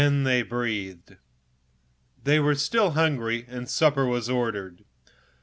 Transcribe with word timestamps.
They 0.01 0.41
breathed 0.41 1.09
freely, 2.25 2.39
All 2.39 2.43
were 2.45 2.55
still 2.55 2.91
hungry; 2.93 3.45
so 3.47 3.65
supper 3.65 4.07
was 4.07 4.31
ordered. 4.31 4.83